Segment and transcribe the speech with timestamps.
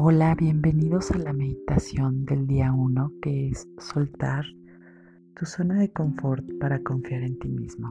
[0.00, 4.44] Hola, bienvenidos a la meditación del día 1 que es soltar
[5.34, 7.88] tu zona de confort para confiar en ti mismo.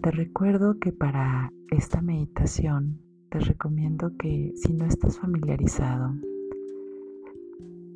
[0.00, 6.14] Te recuerdo que para esta meditación te recomiendo que si no estás familiarizado,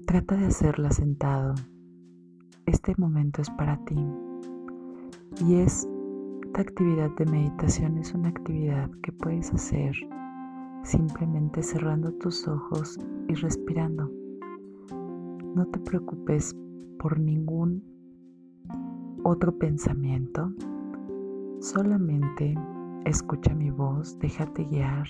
[0.04, 1.54] trata de hacerla sentado.
[2.66, 3.96] Este momento es para ti
[5.46, 5.88] y esta
[6.60, 9.94] actividad de meditación es una actividad que puedes hacer
[10.82, 12.98] simplemente cerrando tus ojos
[13.28, 14.10] y respirando.
[15.54, 16.56] No te preocupes
[16.98, 17.82] por ningún
[19.22, 20.52] otro pensamiento,
[21.60, 22.54] solamente
[23.04, 25.06] escucha mi voz, déjate guiar,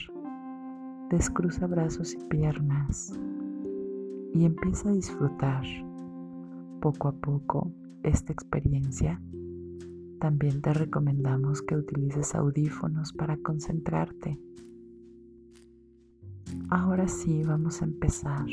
[1.10, 3.18] descruza brazos y piernas
[4.34, 5.64] y empieza a disfrutar
[6.80, 9.20] poco a poco esta experiencia.
[10.18, 14.38] También te recomendamos que utilices audífonos para concentrarte
[16.70, 18.46] Ahora sí, vamos a empezar.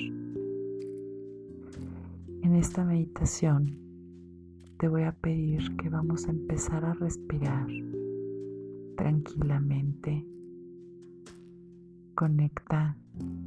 [2.42, 3.78] En esta meditación
[4.80, 7.68] te voy a pedir que vamos a empezar a respirar
[8.96, 10.26] tranquilamente.
[12.16, 12.98] Conecta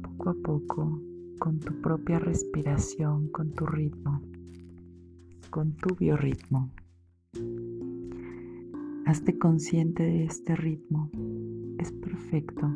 [0.03, 1.01] poco a poco
[1.37, 4.21] con tu propia respiración, con tu ritmo,
[5.49, 6.71] con tu biorritmo.
[9.05, 11.09] Hazte consciente de este ritmo.
[11.77, 12.71] Es perfecto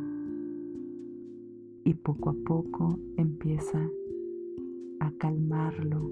[1.86, 3.80] y poco a poco empieza
[5.00, 6.10] a calmarlo.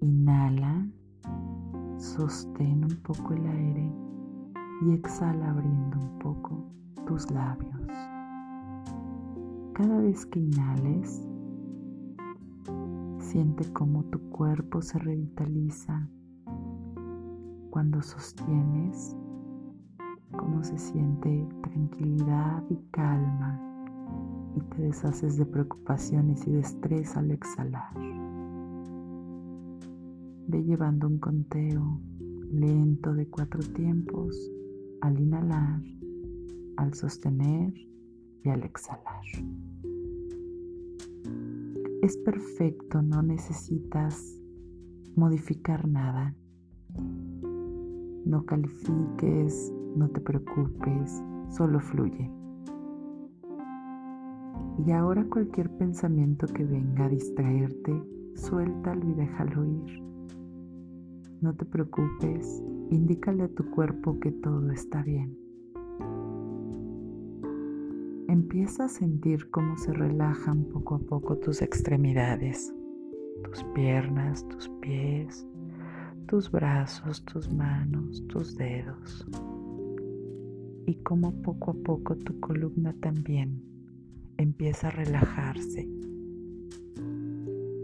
[0.00, 0.90] Inhala,
[1.98, 3.92] sostén un poco el aire
[4.80, 6.64] y exhala abriendo un poco
[7.06, 7.92] tus labios.
[9.74, 11.28] Cada vez que inhales,
[13.18, 16.08] siente cómo tu cuerpo se revitaliza.
[17.68, 19.14] Cuando sostienes,
[20.36, 23.60] cómo se siente tranquilidad y calma
[24.56, 27.94] y te deshaces de preocupaciones y de estrés al exhalar.
[30.48, 32.00] Ve llevando un conteo
[32.50, 34.50] lento de cuatro tiempos
[35.00, 35.82] al inhalar,
[36.76, 37.74] al sostener
[38.44, 39.24] y al exhalar.
[42.02, 44.40] Es perfecto, no necesitas
[45.16, 46.34] modificar nada.
[48.24, 52.30] No califiques, no te preocupes, solo fluye.
[54.86, 58.00] Y ahora cualquier pensamiento que venga a distraerte,
[58.34, 60.02] suéltalo y déjalo ir.
[61.40, 65.36] No te preocupes, indícale a tu cuerpo que todo está bien.
[68.28, 72.72] Empieza a sentir cómo se relajan poco a poco tus extremidades,
[73.42, 75.46] tus piernas, tus pies,
[76.26, 79.26] tus brazos, tus manos, tus dedos
[80.88, 83.62] y cómo poco a poco tu columna también
[84.38, 85.86] empieza a relajarse.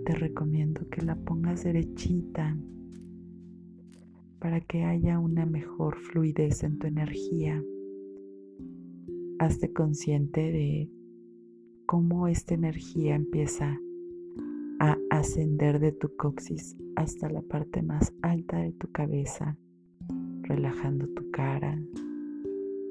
[0.07, 2.57] Te recomiendo que la pongas derechita
[4.39, 7.63] para que haya una mejor fluidez en tu energía.
[9.39, 10.91] Hazte consciente de
[11.85, 13.79] cómo esta energía empieza
[14.81, 19.59] a ascender de tu coxis hasta la parte más alta de tu cabeza,
[20.45, 21.79] relajando tu cara,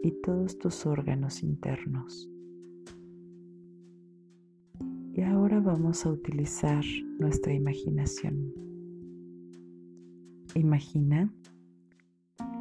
[0.04, 2.30] y todos tus órganos internos.
[5.14, 6.84] Y ahora vamos a utilizar
[7.20, 8.54] nuestra imaginación.
[10.56, 11.34] Imagina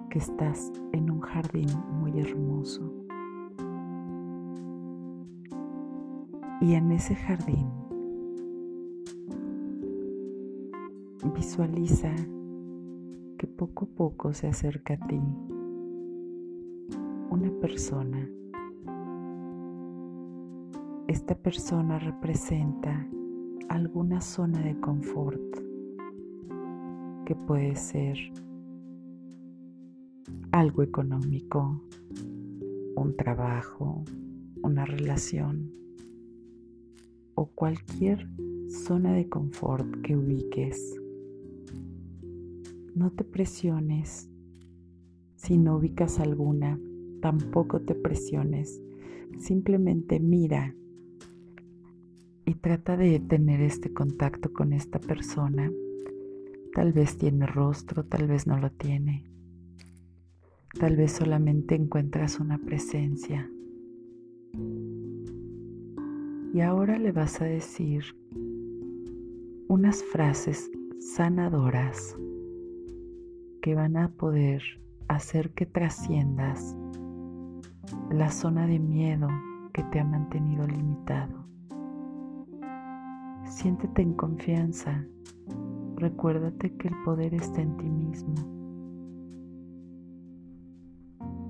[0.09, 1.67] que estás en un jardín
[2.01, 2.95] muy hermoso.
[6.61, 7.69] Y en ese jardín
[11.35, 12.15] visualiza
[13.37, 15.21] que poco a poco se acerca a ti
[17.33, 18.29] una persona.
[21.09, 23.09] Esta persona representa
[23.71, 25.41] alguna zona de confort
[27.25, 28.19] que puede ser
[30.51, 31.83] algo económico,
[32.97, 34.05] un trabajo,
[34.63, 35.73] una relación
[37.35, 38.29] o cualquier
[38.69, 41.01] zona de confort que ubiques.
[42.95, 44.29] No te presiones
[45.37, 46.79] si no ubicas alguna
[47.23, 48.83] tampoco te presiones,
[49.39, 50.75] simplemente mira
[52.45, 55.71] y trata de tener este contacto con esta persona.
[56.75, 59.25] Tal vez tiene rostro, tal vez no lo tiene.
[60.79, 63.49] Tal vez solamente encuentras una presencia.
[66.53, 68.05] Y ahora le vas a decir
[69.69, 72.17] unas frases sanadoras
[73.63, 74.63] que van a poder
[75.09, 76.77] hacer que trasciendas
[78.11, 79.29] la zona de miedo
[79.73, 81.47] que te ha mantenido limitado.
[83.45, 85.05] Siéntete en confianza.
[85.97, 88.35] Recuérdate que el poder está en ti mismo.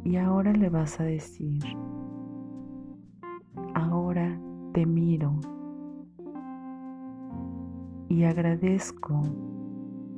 [0.04, 1.62] Y ahora le vas a decir,
[3.74, 4.38] ahora
[4.72, 5.38] te miro
[8.08, 9.22] y agradezco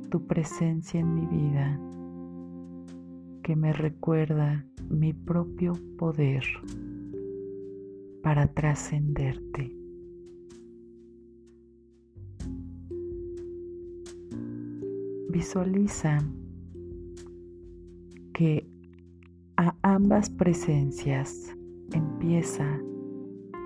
[0.09, 1.79] tu presencia en mi vida
[3.45, 6.43] que me recuerda mi propio poder
[8.23, 9.71] para trascenderte.
[15.29, 16.17] Visualiza
[18.33, 18.67] que
[19.57, 21.55] a ambas presencias
[21.93, 22.79] empieza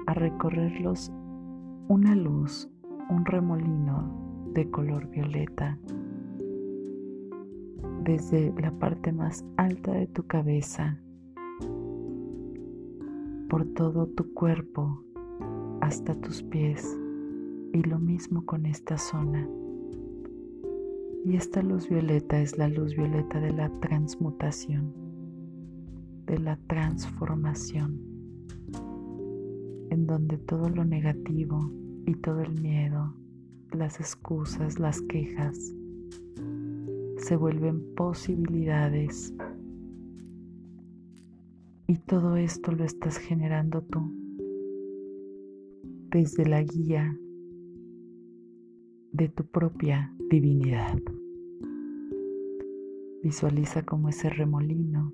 [0.07, 1.09] a recorrerlos
[1.87, 2.69] una luz,
[3.09, 5.79] un remolino de color violeta
[8.04, 11.00] desde la parte más alta de tu cabeza,
[13.50, 15.04] por todo tu cuerpo
[15.81, 16.98] hasta tus pies
[17.74, 19.48] y lo mismo con esta zona.
[21.25, 24.94] Y esta luz violeta es la luz violeta de la transmutación,
[26.25, 28.00] de la transformación,
[29.90, 31.72] en donde todo lo negativo
[32.06, 33.13] y todo el miedo,
[33.72, 35.75] las excusas, las quejas,
[37.29, 39.35] se vuelven posibilidades.
[41.85, 44.11] Y todo esto lo estás generando tú
[46.09, 47.15] desde la guía
[49.11, 50.97] de tu propia divinidad.
[53.21, 55.13] Visualiza como ese remolino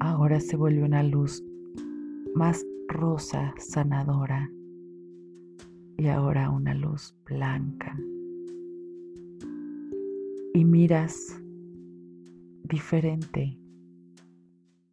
[0.00, 1.44] ahora se vuelve una luz
[2.34, 4.50] más rosa, sanadora,
[5.96, 7.96] y ahora una luz blanca,
[10.56, 11.38] y miras
[12.62, 13.60] diferente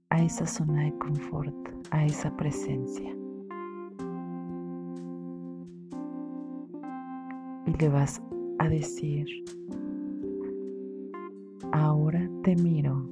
[0.10, 1.56] a esa zona de confort,
[1.90, 3.16] a esa presencia.
[7.66, 8.22] Y le vas
[8.60, 9.26] a decir,
[11.72, 13.08] ahora te miro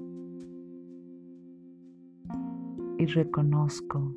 [2.98, 4.14] y reconozco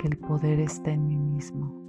[0.00, 1.87] que el poder está en mí mismo.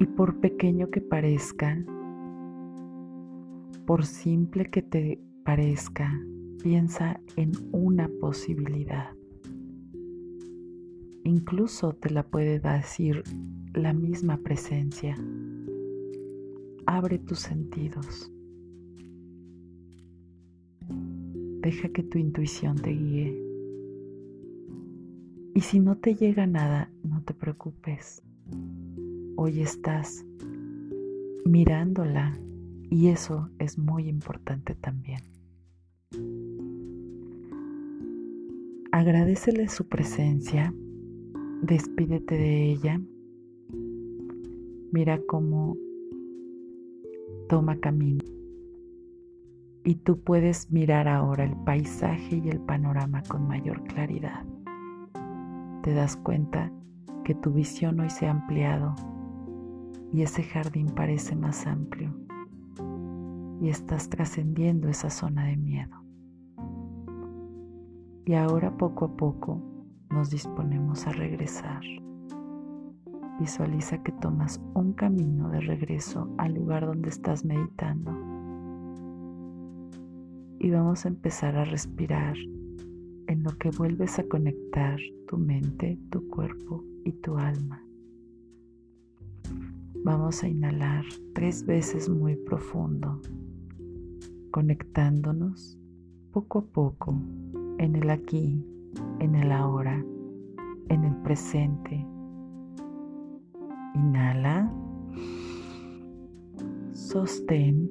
[0.00, 1.76] Y por pequeño que parezca,
[3.84, 6.10] por simple que te parezca,
[6.62, 9.10] piensa en una posibilidad.
[11.22, 13.22] Incluso te la puede decir
[13.74, 15.14] la misma presencia.
[16.86, 18.32] Abre tus sentidos.
[21.60, 23.38] Deja que tu intuición te guíe.
[25.54, 28.22] Y si no te llega nada, no te preocupes
[29.42, 30.26] hoy estás
[31.46, 32.38] mirándola
[32.90, 35.22] y eso es muy importante también.
[38.92, 40.74] Agradecele su presencia,
[41.62, 43.00] despídete de ella,
[44.92, 45.74] mira cómo
[47.48, 48.22] toma camino
[49.84, 54.44] y tú puedes mirar ahora el paisaje y el panorama con mayor claridad.
[55.82, 56.70] Te das cuenta
[57.24, 58.94] que tu visión hoy se ha ampliado
[60.12, 62.14] y ese jardín parece más amplio
[63.60, 65.96] y estás trascendiendo esa zona de miedo.
[68.24, 69.60] Y ahora poco a poco
[70.10, 71.82] nos disponemos a regresar.
[73.38, 78.12] Visualiza que tomas un camino de regreso al lugar donde estás meditando.
[80.58, 82.36] Y vamos a empezar a respirar
[83.26, 87.82] en lo que vuelves a conectar tu mente, tu cuerpo y tu alma.
[90.12, 93.20] Vamos a inhalar tres veces muy profundo,
[94.50, 95.78] conectándonos
[96.32, 97.14] poco a poco
[97.78, 98.60] en el aquí,
[99.20, 100.04] en el ahora,
[100.88, 102.04] en el presente.
[103.94, 104.68] Inhala,
[106.92, 107.88] sostén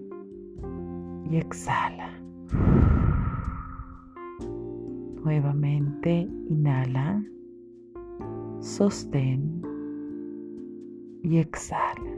[1.31, 2.21] y exhala.
[5.23, 7.23] Nuevamente inhala,
[8.59, 9.61] sostén
[11.23, 12.08] y exhala.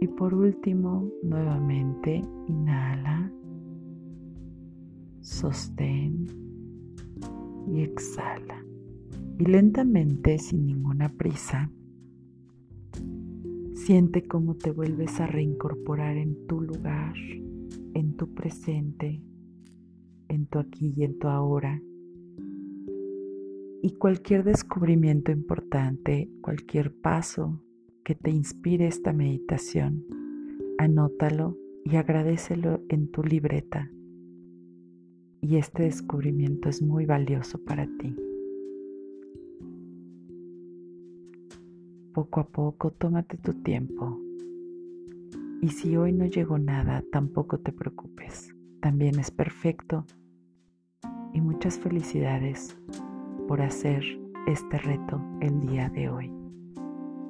[0.00, 3.32] Y por último, nuevamente inhala,
[5.20, 6.26] sostén
[7.66, 8.64] y exhala.
[9.38, 11.70] Y lentamente, sin ninguna prisa,
[13.74, 17.14] siente cómo te vuelves a reincorporar en tu lugar,
[17.94, 19.22] en tu presente,
[20.28, 21.80] en tu aquí y en tu ahora
[23.82, 27.62] y cualquier descubrimiento importante, cualquier paso
[28.08, 30.02] que te inspire esta meditación,
[30.78, 33.90] anótalo y agradecelo en tu libreta.
[35.42, 38.16] y este descubrimiento es muy valioso para ti.
[42.14, 44.18] Poco a poco tómate tu tiempo.
[45.60, 48.54] Y si hoy no llegó nada, tampoco te preocupes.
[48.80, 50.06] También es perfecto.
[51.34, 52.74] Y muchas felicidades
[53.46, 54.02] por hacer
[54.46, 56.37] este reto el día de hoy.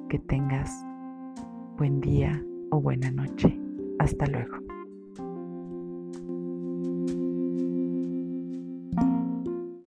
[0.09, 0.71] Que tengas
[1.77, 3.55] buen día o buena noche.
[3.99, 4.68] Hasta luego.